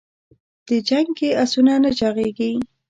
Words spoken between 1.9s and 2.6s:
چاغېږي.